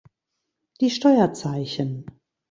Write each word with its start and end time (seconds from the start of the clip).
Die 0.79 0.89
Steuerzeichen 0.89 2.07